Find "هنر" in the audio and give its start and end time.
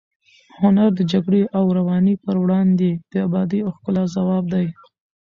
0.61-0.89